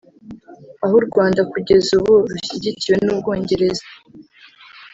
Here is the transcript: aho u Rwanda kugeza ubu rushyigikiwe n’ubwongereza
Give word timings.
aho 0.83 0.93
u 1.01 1.03
Rwanda 1.07 1.41
kugeza 1.51 1.89
ubu 1.99 2.13
rushyigikiwe 2.29 2.95
n’ubwongereza 3.03 3.85